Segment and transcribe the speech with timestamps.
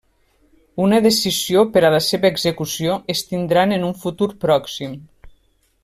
[0.85, 4.99] Una decisió per a la seva execució es tindran en un futur pròxim.